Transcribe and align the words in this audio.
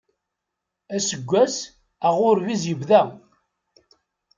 Aseggas 0.95 1.55
aɣurbiz 2.07 2.63
yebda. 2.69 3.01